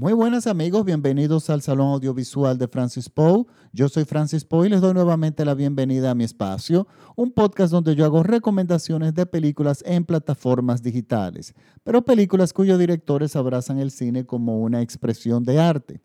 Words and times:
Muy 0.00 0.12
buenas 0.12 0.46
amigos, 0.46 0.84
bienvenidos 0.84 1.50
al 1.50 1.60
Salón 1.60 1.88
Audiovisual 1.88 2.56
de 2.56 2.68
Francis 2.68 3.08
Poe. 3.08 3.46
Yo 3.72 3.88
soy 3.88 4.04
Francis 4.04 4.44
Poe 4.44 4.68
y 4.68 4.70
les 4.70 4.80
doy 4.80 4.94
nuevamente 4.94 5.44
la 5.44 5.54
bienvenida 5.54 6.12
a 6.12 6.14
mi 6.14 6.22
espacio, 6.22 6.86
un 7.16 7.32
podcast 7.32 7.72
donde 7.72 7.96
yo 7.96 8.04
hago 8.04 8.22
recomendaciones 8.22 9.12
de 9.14 9.26
películas 9.26 9.82
en 9.84 10.04
plataformas 10.04 10.84
digitales, 10.84 11.52
pero 11.82 12.04
películas 12.04 12.52
cuyos 12.52 12.78
directores 12.78 13.34
abrazan 13.34 13.80
el 13.80 13.90
cine 13.90 14.24
como 14.24 14.60
una 14.60 14.82
expresión 14.82 15.42
de 15.42 15.58
arte. 15.58 16.00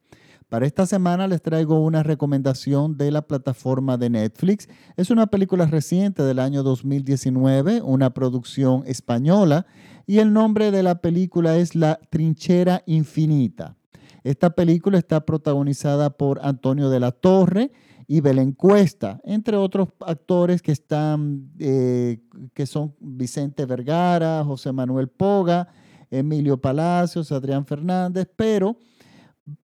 Para 0.49 0.65
esta 0.65 0.87
semana 0.87 1.27
les 1.27 1.43
traigo 1.43 1.79
una 1.79 2.01
recomendación 2.01 2.97
de 2.97 3.11
la 3.11 3.21
plataforma 3.27 3.97
de 3.97 4.09
Netflix. 4.09 4.69
Es 4.97 5.11
una 5.11 5.27
película 5.27 5.67
reciente 5.67 6.23
del 6.23 6.39
año 6.39 6.63
2019, 6.63 7.83
una 7.83 8.11
producción 8.11 8.81
española, 8.87 9.67
y 10.07 10.17
el 10.17 10.33
nombre 10.33 10.71
de 10.71 10.81
la 10.81 10.99
película 10.99 11.57
es 11.57 11.75
La 11.75 11.99
Trinchera 12.09 12.81
Infinita. 12.87 13.77
Esta 14.23 14.51
película 14.51 14.97
está 14.97 15.25
protagonizada 15.25 16.11
por 16.11 16.39
Antonio 16.45 16.89
de 16.89 16.99
la 16.99 17.11
Torre 17.11 17.71
y 18.07 18.21
Belén 18.21 18.53
Cuesta, 18.53 19.19
entre 19.23 19.57
otros 19.57 19.89
actores 19.99 20.61
que 20.61 20.71
están, 20.71 21.51
eh, 21.59 22.21
que 22.53 22.65
son 22.65 22.95
Vicente 22.99 23.65
Vergara, 23.65 24.43
José 24.43 24.71
Manuel 24.71 25.07
Poga, 25.07 25.67
Emilio 26.09 26.57
Palacios, 26.57 27.31
Adrián 27.31 27.65
Fernández, 27.65 28.27
pero 28.35 28.77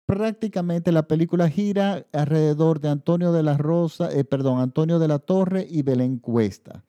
prácticamente 0.05 0.91
la 0.91 1.07
película 1.07 1.49
gira 1.49 2.05
alrededor 2.13 2.79
de 2.79 2.89
Antonio 2.89 3.31
de 3.31 3.43
la 3.43 3.57
Rosa, 3.57 4.11
eh, 4.11 4.23
perdón, 4.23 4.59
Antonio 4.59 4.99
de 4.99 5.07
la 5.07 5.19
Torre 5.19 5.65
y 5.69 5.81
Belén 5.81 6.19
Cuesta. 6.19 6.83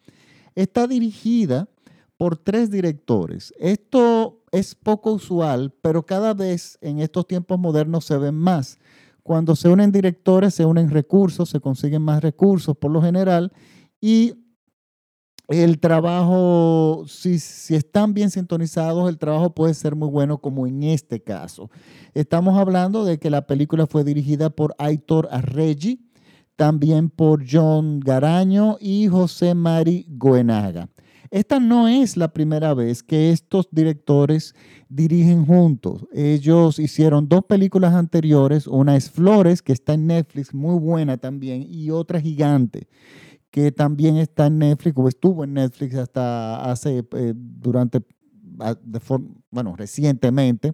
Está 0.54 0.86
dirigida 0.86 1.68
por 2.16 2.36
tres 2.36 2.70
directores. 2.70 3.52
Esto 3.58 4.35
es 4.52 4.74
poco 4.74 5.12
usual, 5.12 5.74
pero 5.82 6.04
cada 6.04 6.34
vez 6.34 6.78
en 6.80 7.00
estos 7.00 7.26
tiempos 7.26 7.58
modernos 7.58 8.04
se 8.04 8.16
ven 8.18 8.34
más. 8.34 8.78
Cuando 9.22 9.56
se 9.56 9.68
unen 9.68 9.90
directores, 9.90 10.54
se 10.54 10.64
unen 10.64 10.90
recursos, 10.90 11.50
se 11.50 11.60
consiguen 11.60 12.02
más 12.02 12.22
recursos 12.22 12.76
por 12.76 12.90
lo 12.90 13.02
general 13.02 13.52
y 14.00 14.34
el 15.48 15.78
trabajo, 15.78 17.04
si, 17.06 17.38
si, 17.38 17.76
están 17.76 18.14
bien 18.14 18.30
sintonizados, 18.30 19.08
el 19.08 19.18
trabajo 19.18 19.54
puede 19.54 19.74
ser 19.74 19.94
muy 19.94 20.08
bueno 20.08 20.38
como 20.38 20.66
en 20.66 20.82
este 20.82 21.22
caso. 21.22 21.70
Estamos 22.14 22.58
hablando 22.58 23.04
de 23.04 23.18
que 23.18 23.30
la 23.30 23.46
película 23.46 23.86
fue 23.86 24.02
dirigida 24.02 24.50
por 24.50 24.74
Aitor 24.78 25.28
Arregui, 25.30 26.06
también 26.56 27.10
por 27.10 27.44
John 27.48 28.00
Garaño 28.00 28.76
y 28.80 29.06
José 29.06 29.54
Mari 29.54 30.06
Goenaga. 30.08 30.88
Esta 31.36 31.60
no 31.60 31.86
es 31.86 32.16
la 32.16 32.32
primera 32.32 32.72
vez 32.72 33.02
que 33.02 33.30
estos 33.30 33.68
directores 33.70 34.54
dirigen 34.88 35.44
juntos. 35.44 36.06
Ellos 36.14 36.78
hicieron 36.78 37.28
dos 37.28 37.44
películas 37.44 37.92
anteriores, 37.92 38.66
una 38.66 38.96
es 38.96 39.10
Flores, 39.10 39.60
que 39.60 39.74
está 39.74 39.92
en 39.92 40.06
Netflix, 40.06 40.54
muy 40.54 40.78
buena 40.78 41.18
también, 41.18 41.66
y 41.68 41.90
otra 41.90 42.22
Gigante, 42.22 42.88
que 43.50 43.70
también 43.70 44.16
está 44.16 44.46
en 44.46 44.60
Netflix, 44.60 44.96
o 44.96 45.08
estuvo 45.08 45.44
en 45.44 45.52
Netflix 45.52 45.96
hasta 45.96 46.70
hace, 46.70 47.04
eh, 47.12 47.34
durante, 47.36 48.00
bueno, 49.50 49.76
recientemente 49.76 50.72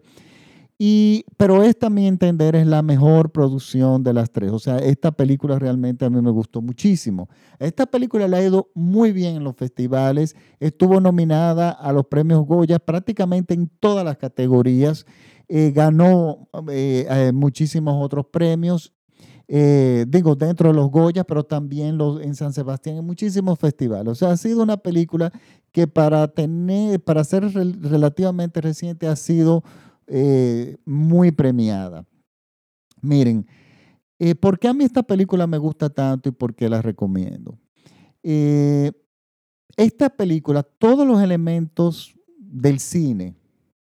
pero 1.36 1.62
esta, 1.62 1.86
a 1.86 1.90
mi 1.90 2.08
entender, 2.08 2.56
es 2.56 2.66
la 2.66 2.82
mejor 2.82 3.30
producción 3.30 4.02
de 4.02 4.12
las 4.12 4.30
tres. 4.30 4.50
O 4.50 4.58
sea, 4.58 4.78
esta 4.78 5.12
película 5.12 5.58
realmente 5.58 6.04
a 6.04 6.10
mí 6.10 6.20
me 6.20 6.30
gustó 6.30 6.60
muchísimo. 6.60 7.28
Esta 7.58 7.86
película 7.86 8.26
le 8.26 8.36
ha 8.36 8.44
ido 8.44 8.70
muy 8.74 9.12
bien 9.12 9.36
en 9.36 9.44
los 9.44 9.54
festivales. 9.54 10.34
Estuvo 10.58 11.00
nominada 11.00 11.70
a 11.70 11.92
los 11.92 12.06
premios 12.06 12.44
Goya 12.44 12.78
prácticamente 12.80 13.54
en 13.54 13.70
todas 13.80 14.04
las 14.04 14.16
categorías. 14.16 15.06
Eh, 15.48 15.70
ganó 15.70 16.48
eh, 16.70 17.06
eh, 17.08 17.32
muchísimos 17.32 18.02
otros 18.04 18.26
premios. 18.26 18.92
digo, 19.46 20.34
dentro 20.34 20.70
de 20.70 20.74
los 20.74 20.90
Goya, 20.90 21.24
pero 21.24 21.44
también 21.44 21.98
los, 21.98 22.22
en 22.22 22.34
San 22.34 22.52
Sebastián, 22.52 22.96
en 22.96 23.04
muchísimos 23.04 23.58
festivales. 23.58 24.08
O 24.08 24.14
sea, 24.14 24.30
ha 24.30 24.36
sido 24.36 24.62
una 24.62 24.78
película 24.78 25.30
que 25.70 25.86
para, 25.86 26.26
tener, 26.28 27.00
para 27.04 27.22
ser 27.22 27.44
relativamente 27.52 28.60
reciente 28.60 29.06
ha 29.06 29.16
sido 29.16 29.62
eh, 30.14 30.76
muy 30.84 31.30
premiada. 31.30 32.06
Miren, 33.00 33.46
eh, 34.18 34.34
¿por 34.34 34.58
qué 34.58 34.68
a 34.68 34.74
mí 34.74 34.84
esta 34.84 35.02
película 35.02 35.46
me 35.46 35.56
gusta 35.56 35.88
tanto 35.88 36.28
y 36.28 36.32
por 36.32 36.54
qué 36.54 36.68
la 36.68 36.82
recomiendo? 36.82 37.58
Eh, 38.22 38.92
esta 39.74 40.10
película, 40.10 40.62
todos 40.62 41.06
los 41.06 41.22
elementos 41.22 42.14
del 42.36 42.78
cine, 42.78 43.34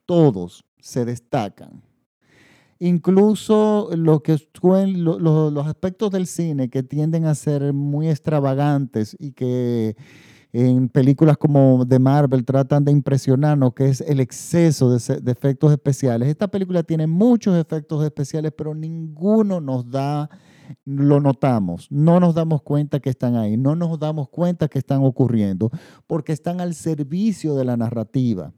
todos 0.05 0.63
se 0.79 1.03
destacan. 1.03 1.81
Incluso 2.77 3.89
lo 3.95 4.21
que, 4.21 4.37
los 4.61 5.65
aspectos 5.65 6.11
del 6.11 6.27
cine 6.27 6.69
que 6.69 6.83
tienden 6.83 7.25
a 7.25 7.33
ser 7.33 7.73
muy 7.73 8.07
extravagantes 8.07 9.17
y 9.19 9.31
que 9.31 9.95
en 10.53 10.87
películas 10.87 11.35
como 11.37 11.83
de 11.83 11.97
Marvel 11.97 12.45
tratan 12.45 12.85
de 12.85 12.91
impresionarnos, 12.91 13.73
que 13.73 13.89
es 13.89 14.01
el 14.01 14.19
exceso 14.19 14.91
de, 14.91 15.31
efectos 15.31 15.71
especiales. 15.71 16.29
Esta 16.29 16.47
película 16.47 16.83
tiene 16.83 17.07
muchos 17.07 17.57
efectos 17.57 18.05
especiales, 18.05 18.53
pero 18.55 18.75
ninguno 18.75 19.59
nos 19.59 19.89
da, 19.89 20.29
lo 20.85 21.19
notamos, 21.19 21.87
no 21.89 22.19
nos 22.19 22.35
damos 22.35 22.61
cuenta 22.61 22.99
que 22.99 23.09
están 23.09 23.35
ahí, 23.35 23.57
no 23.57 23.75
nos 23.75 23.97
damos 23.97 24.29
cuenta 24.29 24.67
que 24.67 24.77
están 24.77 25.03
ocurriendo, 25.03 25.71
porque 26.05 26.33
están 26.33 26.61
al 26.61 26.75
servicio 26.75 27.55
de 27.55 27.65
la 27.65 27.75
narrativa 27.75 28.53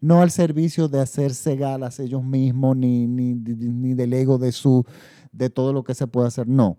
no 0.00 0.20
al 0.20 0.30
servicio 0.30 0.88
de 0.88 1.00
hacerse 1.00 1.56
galas 1.56 2.00
ellos 2.00 2.22
mismos, 2.22 2.76
ni, 2.76 3.06
ni, 3.06 3.34
ni, 3.34 3.94
del 3.94 4.12
ego 4.12 4.36
de, 4.36 4.52
su, 4.52 4.84
de 5.32 5.48
todo 5.48 5.72
lo 5.72 5.84
que 5.84 5.94
se 5.94 6.06
puede 6.06 6.28
hacer. 6.28 6.46
No, 6.46 6.78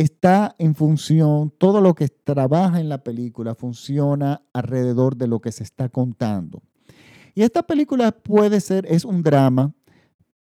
está 0.00 0.56
en 0.58 0.74
función, 0.74 1.52
todo 1.58 1.82
lo 1.82 1.94
que 1.94 2.08
trabaja 2.08 2.80
en 2.80 2.88
la 2.88 3.04
película 3.04 3.54
funciona 3.54 4.42
alrededor 4.54 5.16
de 5.16 5.26
lo 5.26 5.40
que 5.40 5.52
se 5.52 5.62
está 5.62 5.90
contando. 5.90 6.62
Y 7.34 7.42
esta 7.42 7.62
película 7.62 8.10
puede 8.10 8.60
ser, 8.60 8.86
es 8.88 9.04
un 9.04 9.22
drama, 9.22 9.74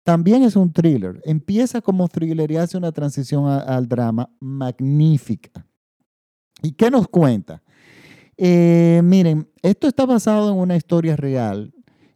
también 0.03 0.41
es 0.41 0.55
un 0.55 0.73
thriller. 0.73 1.21
Empieza 1.23 1.81
como 1.81 2.07
thriller 2.07 2.51
y 2.51 2.57
hace 2.57 2.77
una 2.77 2.91
transición 2.91 3.45
al 3.47 3.87
drama 3.87 4.29
magnífica. 4.39 5.65
¿Y 6.63 6.71
qué 6.71 6.89
nos 6.89 7.07
cuenta? 7.07 7.61
Eh, 8.37 9.01
miren, 9.03 9.47
esto 9.61 9.87
está 9.87 10.07
basado 10.07 10.51
en 10.51 10.57
una 10.57 10.75
historia 10.75 11.15
real 11.15 11.73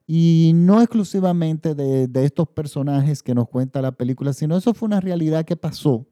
y 0.08 0.54
no 0.56 0.82
exclusivamente 0.82 1.76
de, 1.76 2.08
de 2.08 2.26
estos 2.26 2.48
personajes 2.48 3.22
que 3.22 3.36
nos 3.36 3.48
cuenta 3.48 3.82
la 3.82 3.92
película, 3.92 4.34
sino 4.34 4.58
eso 4.58 4.74
fue 4.74 4.88
una 4.88 5.02
realidad 5.02 5.46
que 5.46 5.56
pasó 5.56 6.08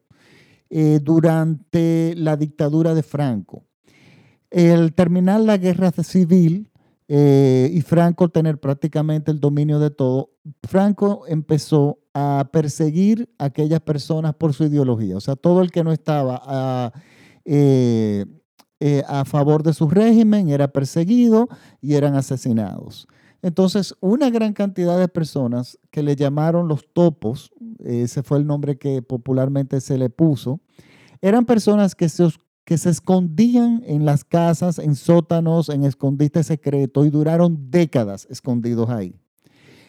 eh, 0.78 1.00
durante 1.02 2.14
la 2.18 2.36
dictadura 2.36 2.94
de 2.94 3.02
Franco. 3.02 3.64
El 4.52 4.94
terminar 4.94 5.40
la 5.40 5.56
guerra 5.56 5.90
civil 5.92 6.70
eh, 7.08 7.70
y 7.72 7.80
Franco 7.80 8.28
tener 8.28 8.60
prácticamente 8.60 9.32
el 9.32 9.40
dominio 9.40 9.80
de 9.80 9.90
todo, 9.90 10.32
Franco 10.64 11.24
empezó 11.30 12.00
a 12.14 12.50
perseguir 12.52 13.34
a 13.38 13.46
aquellas 13.46 13.80
personas 13.80 14.36
por 14.36 14.54
su 14.54 14.66
ideología. 14.66 15.16
O 15.16 15.22
sea, 15.22 15.38
todo 15.38 15.62
el 15.62 15.72
que 15.72 15.82
no 15.82 15.94
estaba 15.94 16.42
a, 16.44 16.92
eh, 17.46 18.26
a 19.08 19.24
favor 19.24 19.64
de 19.64 19.74
su 19.74 19.88
régimen 19.88 20.50
era 20.50 20.68
perseguido 20.68 21.48
y 21.80 21.94
eran 21.94 22.16
asesinados. 22.16 23.08
Entonces, 23.42 23.96
una 24.00 24.30
gran 24.30 24.54
cantidad 24.54 24.98
de 25.00 25.08
personas 25.08 25.78
que 25.92 26.04
le 26.04 26.16
llamaron 26.16 26.68
los 26.68 26.92
topos, 26.94 27.52
ese 27.84 28.24
fue 28.24 28.40
el 28.40 28.48
nombre 28.48 28.78
que 28.78 29.02
popularmente 29.02 29.82
se 29.82 29.98
le 29.98 30.10
puso, 30.10 30.60
eran 31.22 31.46
personas 31.46 31.96
que 31.96 32.10
se, 32.10 32.28
que 32.64 32.78
se 32.78 32.90
escondían 32.90 33.84
en 33.86 34.06
las 34.06 34.24
casas, 34.24 34.80
en 34.80 34.96
sótanos, 34.96 35.70
en 35.70 35.84
escondite 35.84 36.44
secreto 36.44 37.06
y 37.06 37.10
duraron 37.10 37.70
décadas 37.70 38.28
escondidos 38.30 38.90
ahí. 38.90 39.16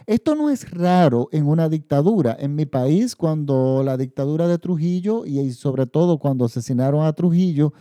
Esto 0.07 0.37
no 0.37 0.51
es 0.51 0.71
raro 0.71 1.29
en 1.33 1.49
una 1.49 1.69
dictadura. 1.69 2.37
En 2.39 2.55
mi 2.55 2.65
país, 2.65 3.17
cuando 3.17 3.83
la 3.85 3.97
dictadura 3.97 4.47
de 4.47 4.59
Trujillo 4.59 5.27
y 5.27 5.51
sobre 5.53 5.87
todo 5.87 6.19
cuando 6.19 6.45
asesinaron 6.45 7.05
a 7.05 7.13
Trujillo, 7.13 7.73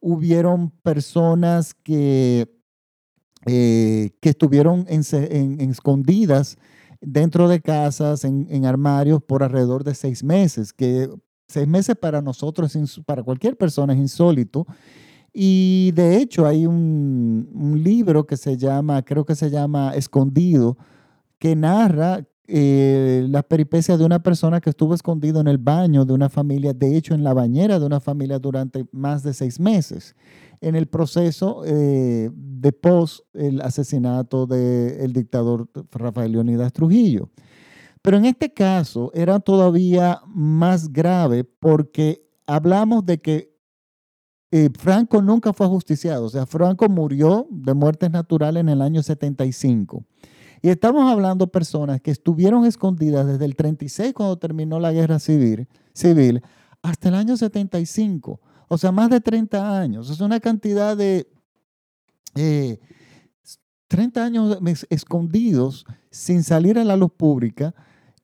hubieron 0.00 0.70
personas 0.70 1.74
que 1.74 2.57
eh, 3.46 4.10
que 4.20 4.30
estuvieron 4.30 4.86
escondidas 4.88 6.56
dentro 7.00 7.48
de 7.48 7.60
casas, 7.60 8.24
en, 8.24 8.64
armarios, 8.64 9.22
por 9.22 9.42
alrededor 9.42 9.84
de 9.84 9.94
seis 9.94 10.24
meses, 10.24 10.72
que 10.72 11.08
seis 11.46 11.66
meses 11.66 11.96
para 11.96 12.20
nosotros, 12.20 12.76
para 13.06 13.22
cualquier 13.22 13.56
persona 13.56 13.92
es 13.92 13.98
insólito. 13.98 14.66
Y 15.32 15.92
de 15.94 16.16
hecho 16.16 16.46
hay 16.46 16.66
un, 16.66 17.80
libro 17.82 18.26
que 18.26 18.36
se 18.36 18.56
llama, 18.56 19.02
creo 19.02 19.24
que 19.24 19.36
se 19.36 19.50
llama 19.50 19.92
Escondido, 19.94 20.76
que 21.38 21.54
narra 21.54 22.24
eh, 22.50 23.26
las 23.28 23.44
peripecias 23.44 23.98
de 23.98 24.06
una 24.06 24.22
persona 24.22 24.62
que 24.62 24.70
estuvo 24.70 24.94
escondido 24.94 25.38
en 25.40 25.48
el 25.48 25.58
baño 25.58 26.06
de 26.06 26.14
una 26.14 26.30
familia, 26.30 26.72
de 26.72 26.96
hecho 26.96 27.14
en 27.14 27.22
la 27.22 27.34
bañera 27.34 27.78
de 27.78 27.84
una 27.84 28.00
familia 28.00 28.38
durante 28.38 28.86
más 28.90 29.22
de 29.22 29.34
seis 29.34 29.60
meses 29.60 30.16
en 30.62 30.74
el 30.74 30.86
proceso 30.86 31.62
eh, 31.66 32.30
de 32.32 32.72
pos 32.72 33.24
el 33.34 33.60
asesinato 33.60 34.46
del 34.46 35.12
dictador 35.12 35.68
Rafael 35.92 36.32
Leonidas 36.32 36.72
Trujillo. 36.72 37.28
Pero 38.00 38.16
en 38.16 38.24
este 38.24 38.52
caso 38.54 39.10
era 39.12 39.40
todavía 39.40 40.22
más 40.26 40.90
grave 40.90 41.44
porque 41.44 42.26
hablamos 42.46 43.04
de 43.04 43.18
que 43.18 43.58
eh, 44.50 44.70
Franco 44.78 45.20
nunca 45.20 45.52
fue 45.52 45.66
ajusticiado, 45.66 46.24
o 46.24 46.30
sea, 46.30 46.46
Franco 46.46 46.88
murió 46.88 47.46
de 47.50 47.74
muerte 47.74 48.08
natural 48.08 48.56
en 48.56 48.70
el 48.70 48.80
año 48.80 49.02
75. 49.02 50.06
Y 50.62 50.68
estamos 50.70 51.10
hablando 51.10 51.46
de 51.46 51.50
personas 51.50 52.00
que 52.00 52.10
estuvieron 52.10 52.64
escondidas 52.64 53.26
desde 53.26 53.44
el 53.44 53.54
36 53.54 54.12
cuando 54.12 54.38
terminó 54.38 54.80
la 54.80 54.92
guerra 54.92 55.18
civil, 55.18 55.68
civil 55.92 56.42
hasta 56.82 57.08
el 57.08 57.14
año 57.14 57.36
75. 57.36 58.40
O 58.68 58.78
sea, 58.78 58.92
más 58.92 59.10
de 59.10 59.20
30 59.20 59.80
años. 59.80 60.10
Es 60.10 60.20
una 60.20 60.40
cantidad 60.40 60.96
de 60.96 61.28
30 62.34 64.20
eh, 64.20 64.24
años 64.24 64.58
escondidos 64.90 65.86
sin 66.10 66.42
salir 66.42 66.78
a 66.78 66.84
la 66.84 66.96
luz 66.96 67.12
pública. 67.16 67.74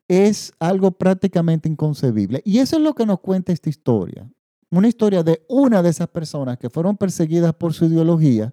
Es 0.07 0.53
algo 0.59 0.91
prácticamente 0.93 1.69
inconcebible. 1.69 2.43
Y 2.45 2.59
eso 2.59 2.77
es 2.77 2.83
lo 2.83 2.95
que 2.95 3.07
nos 3.07 3.21
cuenta 3.21 3.53
esta 3.53 3.71
historia. 3.71 4.29
Una 4.71 4.89
historia 4.89 5.23
de 5.23 5.45
una 5.49 5.83
de 5.83 5.91
esas 5.91 6.09
personas 6.09 6.59
que 6.59 6.69
fueron 6.69 6.97
perseguidas 6.97 7.55
por 7.55 7.73
su 7.73 7.87
ideología, 7.87 8.53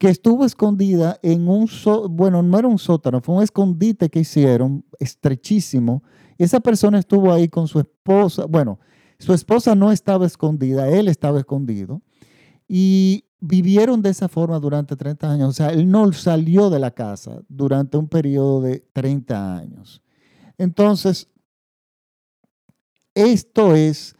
que 0.00 0.08
estuvo 0.08 0.46
escondida 0.46 1.18
en 1.22 1.46
un, 1.46 1.68
bueno, 2.08 2.42
no 2.42 2.58
era 2.58 2.66
un 2.66 2.78
sótano, 2.78 3.20
fue 3.20 3.34
un 3.34 3.42
escondite 3.42 4.08
que 4.08 4.20
hicieron, 4.20 4.82
estrechísimo. 4.98 6.02
Esa 6.38 6.58
persona 6.60 6.98
estuvo 6.98 7.30
ahí 7.30 7.48
con 7.50 7.68
su 7.68 7.80
esposa, 7.80 8.46
bueno, 8.46 8.80
su 9.18 9.34
esposa 9.34 9.74
no 9.74 9.92
estaba 9.92 10.24
escondida, 10.24 10.88
él 10.88 11.06
estaba 11.06 11.38
escondido. 11.38 12.00
Y 12.66 13.26
vivieron 13.40 14.00
de 14.00 14.08
esa 14.08 14.26
forma 14.30 14.58
durante 14.58 14.96
30 14.96 15.30
años. 15.30 15.50
O 15.50 15.52
sea, 15.52 15.68
él 15.68 15.90
no 15.90 16.10
salió 16.14 16.70
de 16.70 16.78
la 16.78 16.92
casa 16.92 17.42
durante 17.46 17.98
un 17.98 18.08
periodo 18.08 18.62
de 18.62 18.80
30 18.94 19.58
años. 19.58 20.00
Entonces, 20.56 21.28
esto 23.14 23.74
es 23.74 24.16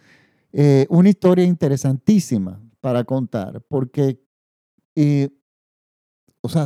eh, 0.52 0.86
una 0.90 1.08
historia 1.08 1.46
interesantísima 1.46 2.60
para 2.82 3.02
contar, 3.04 3.62
porque, 3.66 4.20
eh, 4.94 5.30
o 6.40 6.48
sea, 6.48 6.64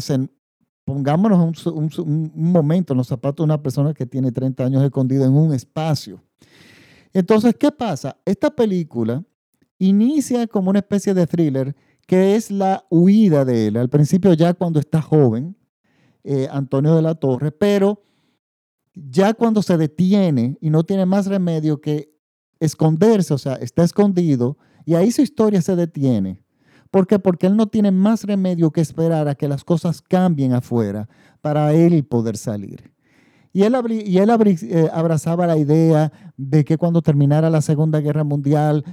pongámonos 0.85 1.67
un, 1.67 2.33
momento 2.35 2.93
en 2.93 2.99
los 2.99 3.09
zapatos 3.09 3.45
de 3.45 3.53
una 3.53 3.63
persona 3.63 3.95
que 3.95 4.07
tiene 4.07 4.33
30 4.33 4.65
años 4.65 4.83
escondida 4.83 5.25
en 5.25 5.33
un 5.33 5.53
espacio. 5.53 6.23
Entonces, 7.13 7.55
¿qué 7.59 7.71
pasa? 7.71 8.17
Esta 8.25 8.51
película 8.51 9.25
inicia 9.79 10.47
como 10.47 10.71
una 10.71 10.81
especie 10.81 11.15
de 11.15 11.27
thriller 11.27 11.75
que 12.07 12.37
es 12.37 12.51
la 12.51 12.85
huida 12.91 13.45
de 13.45 13.69
él. 13.69 13.77
Al 13.77 13.89
principio 13.89 14.35
ya 14.35 14.53
cuando 14.53 14.79
está 14.79 15.01
joven, 15.01 15.57
eh, 16.23 16.49
Antonio 16.51 16.95
de 16.95 17.03
la 17.03 17.15
Torre, 17.15 17.51
pero 17.51 18.03
ya 18.95 19.35
cuando 19.35 19.63
se 19.63 19.77
detiene 19.77 20.57
y 20.61 20.71
no 20.71 20.85
tiene 20.85 21.07
más 21.07 21.27
remedio 21.27 21.81
que 21.81 22.15
esconderse, 22.61 23.35
o 23.35 23.39
sea, 23.39 23.55
está 23.55 23.85
escondido, 23.85 24.59
y 24.85 24.95
ahí 24.95 25.11
su 25.11 25.23
historia 25.23 25.63
se 25.63 25.77
detiene. 25.77 26.44
¿Por 26.95 27.09
qué? 27.09 27.19
Porque 27.19 27.49
él 27.49 27.57
no 27.57 27.67
tiene 27.67 27.91
más 27.91 28.23
remedio 28.23 28.71
que 28.71 28.81
esperar 28.81 29.27
a 29.27 29.35
que 29.35 29.49
las 29.49 29.65
cosas 29.65 30.01
cambien 30.01 30.53
afuera 30.53 31.09
para 31.41 31.73
él 31.73 32.05
poder 32.05 32.37
salir. 32.37 32.93
Y 33.53 33.65
él, 33.65 33.75
y 33.91 34.19
él 34.19 34.31
eh, 34.31 34.89
abrazaba 34.93 35.49
la 35.49 35.57
idea 35.57 36.13
de 36.37 36.65
que 36.65 36.79
cuando 36.79 37.03
terminara 37.03 37.51
la 37.51 37.63
Segunda 37.63 37.99
Guerra 37.99 38.23
Mundial, 38.23 38.85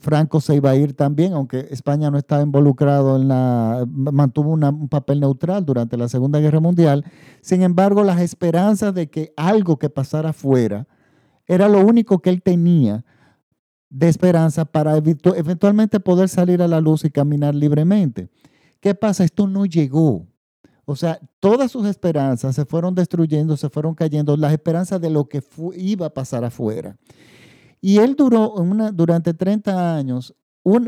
Franco 0.00 0.40
se 0.40 0.54
iba 0.54 0.70
a 0.70 0.76
ir 0.76 0.94
también, 0.94 1.34
aunque 1.34 1.68
España 1.70 2.10
no 2.10 2.16
estaba 2.16 2.40
involucrado 2.40 3.16
en 3.16 3.28
la, 3.28 3.84
mantuvo 3.86 4.52
un 4.52 4.88
papel 4.88 5.20
neutral 5.20 5.66
durante 5.66 5.98
la 5.98 6.08
Segunda 6.08 6.40
Guerra 6.40 6.60
Mundial. 6.60 7.04
Sin 7.42 7.60
embargo, 7.60 8.04
las 8.04 8.22
esperanzas 8.22 8.94
de 8.94 9.10
que 9.10 9.34
algo 9.36 9.78
que 9.78 9.90
pasara 9.90 10.30
afuera 10.30 10.86
era 11.46 11.68
lo 11.68 11.84
único 11.84 12.20
que 12.20 12.30
él 12.30 12.40
tenía 12.40 13.04
de 13.94 14.08
esperanza 14.08 14.64
para 14.64 14.96
eventualmente 14.96 16.00
poder 16.00 16.28
salir 16.28 16.60
a 16.60 16.66
la 16.66 16.80
luz 16.80 17.04
y 17.04 17.10
caminar 17.10 17.54
libremente. 17.54 18.28
¿Qué 18.80 18.92
pasa? 18.92 19.22
Esto 19.22 19.46
no 19.46 19.66
llegó. 19.66 20.26
O 20.84 20.96
sea, 20.96 21.20
todas 21.38 21.70
sus 21.70 21.86
esperanzas 21.86 22.56
se 22.56 22.64
fueron 22.64 22.96
destruyendo, 22.96 23.56
se 23.56 23.70
fueron 23.70 23.94
cayendo, 23.94 24.36
las 24.36 24.52
esperanzas 24.52 25.00
de 25.00 25.10
lo 25.10 25.28
que 25.28 25.42
iba 25.76 26.06
a 26.06 26.10
pasar 26.12 26.44
afuera. 26.44 26.96
Y 27.80 27.98
él 27.98 28.16
duró 28.16 28.52
una, 28.54 28.90
durante 28.90 29.32
30 29.32 29.96
años, 29.96 30.34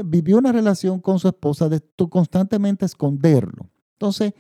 vivió 0.05 0.39
una 0.39 0.51
relación 0.51 1.01
con 1.01 1.21
su 1.21 1.29
esposa 1.29 1.69
de 1.69 1.81
constantemente 2.11 2.85
esconderlo. 2.85 3.71
Entonces, 3.93 4.33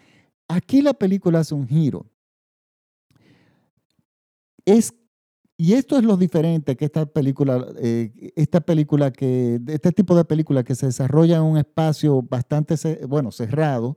aquí 0.49 0.83
la 0.83 0.93
película 0.93 1.39
hace 1.39 1.55
un 1.55 1.69
giro. 1.69 2.05
Es, 4.65 4.93
y 5.59 5.73
esto 5.73 5.97
es 5.97 6.05
lo 6.05 6.17
diferente 6.17 6.77
que 6.77 6.85
esta 6.85 7.07
película, 7.07 7.67
eh, 7.79 8.33
esta 8.37 8.61
película 8.61 9.11
que, 9.11 9.61
este 9.69 9.91
tipo 9.93 10.15
de 10.15 10.25
película 10.25 10.65
que 10.65 10.75
se 10.75 10.87
desarrolla 10.87 11.37
en 11.37 11.43
un 11.43 11.57
espacio 11.57 12.23
bastante, 12.23 12.77
bueno, 13.07 13.33
cerrado, 13.33 13.97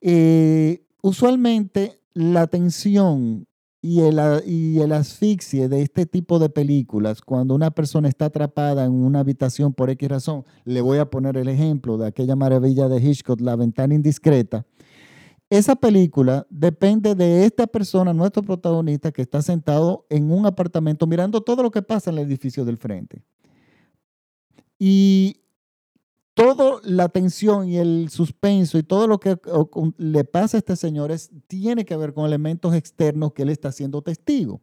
eh, 0.00 0.84
usualmente 1.00 2.00
la 2.12 2.48
tensión 2.48 3.46
y 3.80 4.00
el, 4.00 4.18
y 4.46 4.80
el 4.80 4.92
asfixie 4.92 5.68
de 5.68 5.82
este 5.82 6.06
tipo 6.06 6.38
de 6.38 6.48
películas, 6.48 7.20
cuando 7.20 7.54
una 7.54 7.70
persona 7.70 8.08
está 8.08 8.24
atrapada 8.24 8.84
en 8.84 8.92
una 8.92 9.20
habitación 9.20 9.74
por 9.74 9.90
X 9.90 10.08
razón, 10.08 10.44
le 10.64 10.80
voy 10.80 10.98
a 10.98 11.10
poner 11.10 11.36
el 11.36 11.48
ejemplo 11.48 11.98
de 11.98 12.06
aquella 12.06 12.34
maravilla 12.34 12.88
de 12.88 13.00
Hitchcock, 13.00 13.40
La 13.40 13.56
ventana 13.56 13.94
indiscreta, 13.94 14.66
esa 15.50 15.76
película 15.76 16.46
depende 16.50 17.14
de 17.14 17.44
esta 17.44 17.66
persona, 17.66 18.12
nuestro 18.12 18.42
protagonista, 18.42 19.12
que 19.12 19.22
está 19.22 19.42
sentado 19.42 20.06
en 20.08 20.32
un 20.32 20.46
apartamento 20.46 21.06
mirando 21.06 21.40
todo 21.42 21.62
lo 21.62 21.70
que 21.70 21.82
pasa 21.82 22.10
en 22.10 22.18
el 22.18 22.26
edificio 22.26 22.64
del 22.64 22.78
frente. 22.78 23.22
Y 24.78 25.40
toda 26.34 26.80
la 26.82 27.08
tensión 27.08 27.68
y 27.68 27.76
el 27.76 28.08
suspenso 28.10 28.78
y 28.78 28.82
todo 28.82 29.06
lo 29.06 29.20
que 29.20 29.38
le 29.98 30.24
pasa 30.24 30.56
a 30.56 30.58
este 30.58 30.76
señor 30.76 31.12
tiene 31.46 31.84
que 31.84 31.96
ver 31.96 32.12
con 32.12 32.26
elementos 32.26 32.74
externos 32.74 33.32
que 33.32 33.42
él 33.42 33.50
está 33.50 33.70
siendo 33.70 34.02
testigo. 34.02 34.60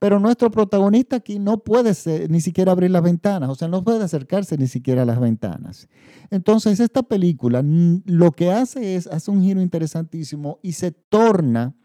Pero 0.00 0.18
nuestro 0.18 0.50
protagonista 0.50 1.16
aquí 1.16 1.38
no 1.38 1.58
puede 1.58 1.92
ni 2.28 2.40
siquiera 2.40 2.72
abrir 2.72 2.90
las 2.90 3.02
ventanas, 3.02 3.50
o 3.50 3.54
sea, 3.54 3.68
no 3.68 3.84
puede 3.84 4.02
acercarse 4.02 4.56
ni 4.56 4.66
siquiera 4.66 5.02
a 5.02 5.04
las 5.04 5.20
ventanas. 5.20 5.88
Entonces, 6.30 6.80
esta 6.80 7.02
película 7.02 7.62
lo 7.62 8.32
que 8.32 8.50
hace 8.50 8.96
es, 8.96 9.06
hace 9.06 9.30
un 9.30 9.42
giro 9.42 9.60
interesantísimo 9.60 10.58
y 10.62 10.72
se 10.72 10.90
torna 10.90 11.76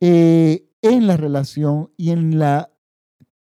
eh, 0.00 0.70
en 0.80 1.06
la 1.06 1.18
relación 1.18 1.90
y 1.98 2.10
en 2.10 2.38
la 2.38 2.70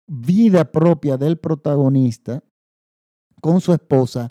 vida 0.07 0.71
propia 0.71 1.17
del 1.17 1.37
protagonista 1.37 2.45
con 3.41 3.61
su 3.61 3.73
esposa 3.73 4.29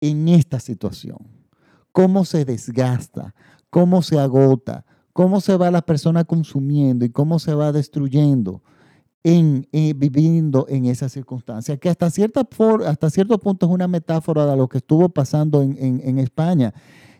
en 0.00 0.28
esta 0.28 0.60
situación. 0.60 1.18
Cómo 1.90 2.24
se 2.24 2.44
desgasta, 2.44 3.34
cómo 3.70 4.02
se 4.02 4.20
agota, 4.20 4.86
cómo 5.12 5.40
se 5.40 5.56
va 5.56 5.70
la 5.70 5.82
persona 5.82 6.24
consumiendo 6.24 7.04
y 7.04 7.10
cómo 7.10 7.38
se 7.38 7.54
va 7.54 7.72
destruyendo 7.72 8.62
en, 9.24 9.68
eh, 9.72 9.94
viviendo 9.96 10.66
en 10.68 10.86
esa 10.86 11.08
circunstancia, 11.08 11.76
que 11.76 11.88
hasta, 11.88 12.10
cierta 12.10 12.48
hasta 12.86 13.10
cierto 13.10 13.38
punto 13.38 13.66
es 13.66 13.72
una 13.72 13.86
metáfora 13.86 14.46
de 14.46 14.56
lo 14.56 14.68
que 14.68 14.78
estuvo 14.78 15.08
pasando 15.08 15.62
en, 15.62 15.76
en 15.78 16.18
España 16.18 16.74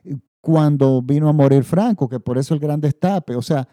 eh, 0.04 0.16
cuando 0.40 1.00
vino 1.02 1.28
a 1.28 1.32
morir 1.32 1.62
Franco, 1.64 2.08
que 2.08 2.18
por 2.18 2.38
eso 2.38 2.54
el 2.54 2.60
gran 2.60 2.80
destape. 2.80 3.36
O 3.36 3.42
sea, 3.42 3.68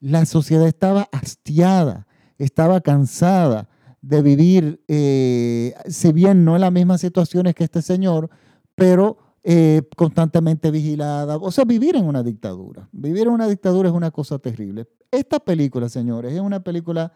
la 0.00 0.24
sociedad 0.24 0.66
estaba 0.66 1.08
hastiada, 1.12 2.06
estaba 2.38 2.80
cansada, 2.80 3.68
de 4.04 4.20
vivir, 4.20 4.84
eh, 4.86 5.74
si 5.86 6.12
bien 6.12 6.44
no 6.44 6.56
en 6.56 6.60
las 6.60 6.72
mismas 6.72 7.00
situaciones 7.00 7.54
que 7.54 7.64
este 7.64 7.80
señor, 7.80 8.28
pero 8.74 9.16
eh, 9.46 9.82
constantemente 9.94 10.70
vigilada. 10.70 11.36
O 11.36 11.50
sea, 11.52 11.64
vivir 11.64 11.96
en 11.96 12.06
una 12.06 12.22
dictadura. 12.22 12.88
Vivir 12.92 13.26
en 13.26 13.34
una 13.34 13.46
dictadura 13.46 13.90
es 13.90 13.94
una 13.94 14.10
cosa 14.10 14.38
terrible. 14.38 14.88
Esta 15.10 15.38
película, 15.38 15.90
señores, 15.90 16.32
es 16.32 16.40
una 16.40 16.64
película, 16.64 17.12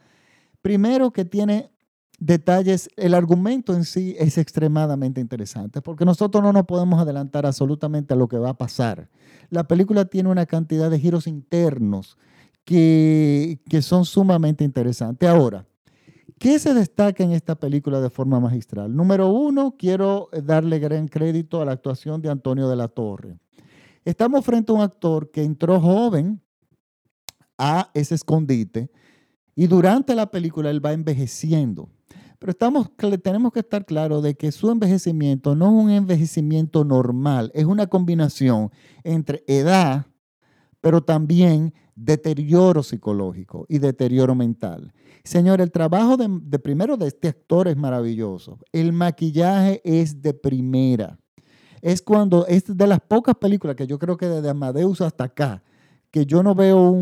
primero 0.60 1.10
que 1.10 1.24
tiene 1.24 1.72
detalles, 2.18 2.90
el 2.96 3.14
argumento 3.14 3.72
en 3.72 3.84
sí 3.84 4.14
es 4.18 4.36
extremadamente 4.36 5.22
interesante, 5.22 5.80
porque 5.80 6.04
nosotros 6.04 6.42
no 6.42 6.52
nos 6.52 6.66
podemos 6.66 7.00
adelantar 7.00 7.46
absolutamente 7.46 8.12
a 8.12 8.16
lo 8.16 8.28
que 8.28 8.38
va 8.38 8.50
a 8.50 8.58
pasar. 8.58 9.08
La 9.48 9.64
película 9.64 10.04
tiene 10.04 10.28
una 10.28 10.44
cantidad 10.44 10.90
de 10.90 11.00
giros 11.00 11.26
internos 11.26 12.18
que, 12.64 13.60
que 13.70 13.80
son 13.80 14.04
sumamente 14.04 14.64
interesantes. 14.64 15.26
Ahora, 15.28 15.64
¿Qué 16.38 16.60
se 16.60 16.72
destaca 16.72 17.24
en 17.24 17.32
esta 17.32 17.56
película 17.56 18.00
de 18.00 18.10
forma 18.10 18.38
magistral? 18.38 18.94
Número 18.94 19.28
uno, 19.28 19.74
quiero 19.76 20.28
darle 20.44 20.78
gran 20.78 21.08
crédito 21.08 21.60
a 21.60 21.64
la 21.64 21.72
actuación 21.72 22.22
de 22.22 22.30
Antonio 22.30 22.68
de 22.68 22.76
la 22.76 22.86
Torre. 22.86 23.38
Estamos 24.04 24.44
frente 24.44 24.70
a 24.70 24.76
un 24.76 24.80
actor 24.82 25.32
que 25.32 25.42
entró 25.42 25.80
joven 25.80 26.40
a 27.58 27.90
ese 27.92 28.14
escondite 28.14 28.88
y 29.56 29.66
durante 29.66 30.14
la 30.14 30.30
película 30.30 30.70
él 30.70 30.84
va 30.84 30.92
envejeciendo. 30.92 31.90
Pero 32.38 32.54
tenemos 32.54 33.52
que 33.52 33.58
estar 33.58 33.84
claros 33.84 34.22
de 34.22 34.36
que 34.36 34.52
su 34.52 34.70
envejecimiento 34.70 35.56
no 35.56 35.66
es 35.66 35.84
un 35.84 35.90
envejecimiento 35.90 36.84
normal, 36.84 37.50
es 37.52 37.64
una 37.64 37.88
combinación 37.88 38.70
entre 39.02 39.42
edad, 39.48 40.06
pero 40.80 41.02
también 41.02 41.74
deterioro 41.98 42.82
psicológico 42.82 43.66
y 43.68 43.78
deterioro 43.78 44.34
mental. 44.34 44.92
Señor, 45.24 45.60
el 45.60 45.72
trabajo 45.72 46.16
de, 46.16 46.58
primero 46.58 46.96
de 46.96 47.08
este 47.08 47.28
actor 47.28 47.68
es 47.68 47.76
maravilloso. 47.76 48.58
El 48.72 48.92
maquillaje 48.92 49.80
es 49.84 50.22
de 50.22 50.32
primera. 50.32 51.18
Es 51.82 52.00
cuando, 52.00 52.46
es 52.46 52.64
de 52.76 52.86
las 52.86 53.00
pocas 53.00 53.34
películas 53.36 53.76
que 53.76 53.86
yo 53.86 53.98
creo 53.98 54.16
que 54.16 54.26
desde 54.26 54.48
Amadeus 54.48 55.00
hasta 55.00 55.24
acá, 55.24 55.62
que 56.10 56.24
yo 56.24 56.42
no 56.42 56.54
veo 56.54 56.96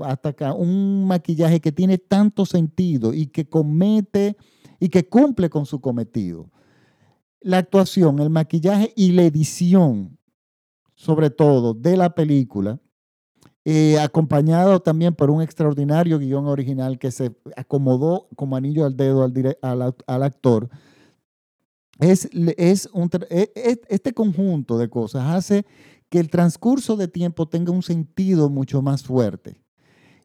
hasta 0.00 0.30
acá, 0.30 0.52
un 0.52 1.06
maquillaje 1.06 1.60
que 1.60 1.72
tiene 1.72 1.98
tanto 1.98 2.46
sentido 2.46 3.12
y 3.12 3.26
que 3.26 3.48
comete 3.48 4.36
y 4.78 4.88
que 4.88 5.08
cumple 5.08 5.50
con 5.50 5.66
su 5.66 5.80
cometido. 5.80 6.50
La 7.40 7.58
actuación, 7.58 8.18
el 8.20 8.30
maquillaje 8.30 8.92
y 8.96 9.12
la 9.12 9.22
edición, 9.22 10.18
sobre 10.94 11.30
todo, 11.30 11.74
de 11.74 11.96
la 11.96 12.14
película, 12.14 12.80
eh, 13.68 13.98
acompañado 13.98 14.78
también 14.78 15.12
por 15.12 15.28
un 15.28 15.42
extraordinario 15.42 16.20
guion 16.20 16.46
original 16.46 17.00
que 17.00 17.10
se 17.10 17.34
acomodó 17.56 18.28
como 18.36 18.54
anillo 18.54 18.86
al 18.86 18.96
dedo 18.96 19.24
al, 19.24 20.22
actor. 20.22 20.70
Es, 21.98 22.28
es 22.58 22.88
un, 22.92 23.10
e, 23.28 23.50
e, 23.56 23.80
este 23.88 24.12
conjunto 24.14 24.78
de 24.78 24.88
cosas 24.88 25.34
hace 25.34 25.66
que 26.08 26.20
el 26.20 26.30
transcurso 26.30 26.96
de 26.96 27.08
tiempo 27.08 27.48
tenga 27.48 27.72
un 27.72 27.82
sentido 27.82 28.48
mucho 28.48 28.82
más 28.82 29.02
fuerte. 29.02 29.60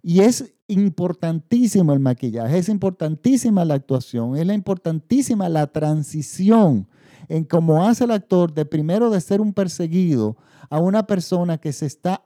Y 0.04 0.20
es 0.20 0.54
importantísimo 0.68 1.94
el 1.94 2.00
maquillaje, 2.00 2.60
es 2.60 2.70
importantísima 2.70 3.66
la 3.66 3.74
actuación, 3.74 4.36
es 4.36 4.48
importantísima 4.54 5.50
la 5.50 5.66
transición 5.66 6.88
en 7.32 7.46
cómo 7.46 7.86
hace 7.86 8.04
el 8.04 8.12
actor 8.12 8.54
de 8.54 8.66
primero 8.66 9.10
de 9.10 9.22
ser 9.22 9.40
un 9.40 9.54
perseguido 9.54 10.36
a 10.70 10.82
una 10.82 11.08
persona 11.08 11.58
que 11.58 11.72
se 11.72 11.86
está, 11.86 12.26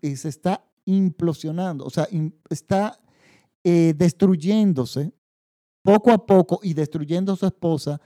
y 0.00 0.16
se 0.16 0.30
está 0.30 0.64
implosionando, 0.86 1.84
o 1.84 1.90
sea, 1.90 2.08
está 2.48 2.98
eh, 3.62 3.92
destruyéndose 3.94 5.12
poco 5.82 6.10
a 6.10 6.24
poco 6.24 6.60
y 6.62 6.72
destruyendo 6.72 7.34
a 7.34 7.36
su 7.36 7.44
esposa 7.44 8.00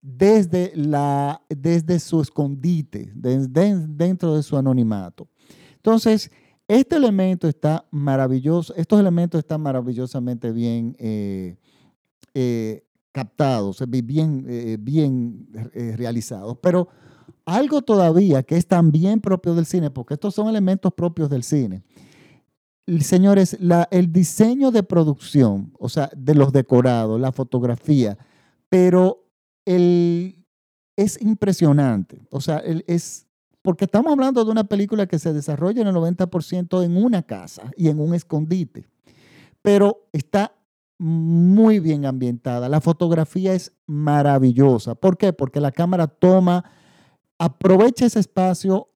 desde, 0.00 0.70
la, 0.76 1.42
desde 1.48 1.98
su 1.98 2.20
escondite, 2.20 3.10
dentro 3.14 4.36
de 4.36 4.42
su 4.44 4.56
anonimato. 4.56 5.26
Entonces, 5.74 6.30
este 6.68 6.94
elemento 6.94 7.48
está 7.48 7.84
maravilloso, 7.90 8.72
estos 8.76 9.00
elementos 9.00 9.40
están 9.40 9.62
maravillosamente 9.62 10.52
bien 10.52 10.94
eh, 11.00 11.56
eh, 12.34 12.84
captados, 13.18 13.82
bien, 13.88 14.78
bien 14.80 15.48
realizados, 15.96 16.56
pero 16.62 16.88
algo 17.44 17.82
todavía 17.82 18.42
que 18.42 18.56
es 18.56 18.66
también 18.66 19.20
propio 19.20 19.54
del 19.54 19.66
cine, 19.66 19.90
porque 19.90 20.14
estos 20.14 20.34
son 20.34 20.48
elementos 20.48 20.92
propios 20.92 21.30
del 21.30 21.42
cine. 21.42 21.82
Señores, 23.00 23.56
el 23.90 24.12
diseño 24.12 24.70
de 24.70 24.82
producción, 24.82 25.72
o 25.78 25.88
sea, 25.88 26.10
de 26.16 26.34
los 26.34 26.52
decorados, 26.52 27.20
la 27.20 27.32
fotografía, 27.32 28.16
pero 28.68 29.26
el, 29.64 30.44
es 30.96 31.20
impresionante. 31.22 32.20
O 32.30 32.40
sea, 32.40 32.62
es, 32.86 33.26
porque 33.62 33.86
estamos 33.86 34.12
hablando 34.12 34.44
de 34.44 34.50
una 34.50 34.64
película 34.64 35.06
que 35.06 35.18
se 35.18 35.32
desarrolla 35.32 35.82
en 35.82 35.88
el 35.88 35.94
90% 35.94 36.84
en 36.84 36.96
una 36.96 37.22
casa 37.22 37.70
y 37.76 37.88
en 37.88 38.00
un 38.00 38.14
escondite, 38.14 38.86
pero 39.62 40.08
está 40.12 40.52
muy 40.98 41.78
bien 41.78 42.06
ambientada. 42.06 42.68
La 42.68 42.80
fotografía 42.80 43.54
es 43.54 43.72
maravillosa. 43.86 44.94
¿Por 44.94 45.16
qué? 45.16 45.32
Porque 45.32 45.60
la 45.60 45.72
cámara 45.72 46.06
toma 46.08 46.64
aprovecha 47.38 48.06
ese 48.06 48.18
espacio, 48.18 48.88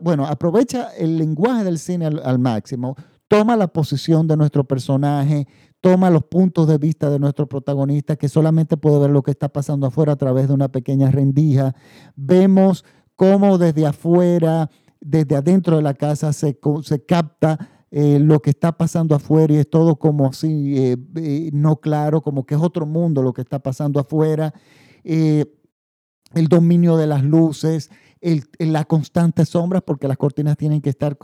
bueno, 0.00 0.26
aprovecha 0.26 0.90
el 0.96 1.18
lenguaje 1.18 1.64
del 1.64 1.78
cine 1.78 2.06
al, 2.06 2.38
máximo, 2.38 2.96
toma 3.28 3.56
la 3.56 3.68
posición 3.68 4.26
de 4.26 4.36
nuestro 4.36 4.64
personaje, 4.64 5.46
toma 5.80 6.10
los 6.10 6.24
puntos 6.24 6.68
de 6.68 6.78
vista 6.78 7.10
de 7.10 7.18
nuestro 7.18 7.48
protagonista, 7.48 8.16
que 8.16 8.28
solamente 8.28 8.76
puede 8.76 9.00
ver 9.00 9.10
lo 9.10 9.22
que 9.22 9.30
está 9.30 9.48
pasando 9.48 9.86
afuera 9.86 10.12
a 10.12 10.16
través 10.16 10.48
de 10.48 10.54
una 10.54 10.68
pequeña 10.68 11.10
rendija. 11.10 11.74
Vemos 12.14 12.84
cómo 13.16 13.58
desde 13.58 13.86
afuera, 13.86 14.70
desde 15.00 15.36
adentro 15.36 15.76
de 15.76 15.82
la 15.82 15.94
casa, 15.94 16.32
se, 16.32 16.58
se 16.82 17.04
capta 17.04 17.79
eh, 17.92 18.20
lo 18.20 18.40
que 18.40 18.50
está 18.50 18.70
pasando 18.76 19.16
afuera 19.16 19.52
y 19.52 19.56
es 19.56 19.68
todo 19.68 19.96
como 19.96 20.28
así, 20.28 20.78
eh, 20.78 20.96
eh, 21.16 21.50
no 21.52 21.80
claro, 21.80 22.20
como 22.22 22.46
que 22.46 22.54
es 22.54 22.60
otro 22.60 22.86
mundo 22.86 23.20
lo 23.20 23.32
que 23.32 23.40
está 23.40 23.58
pasando 23.58 23.98
afuera 23.98 24.54
el 25.02 26.46
dominio 26.48 26.96
de 26.96 27.08
las 27.08 27.24
luces, 27.24 27.90
el, 28.20 28.44
las 28.58 28.86
constantes 28.86 29.48
sombras, 29.48 29.82
porque 29.84 30.06
las 30.06 30.18
cortinas 30.18 30.56
tienen 30.56 30.82
que 30.82 30.90
estar 30.90 31.18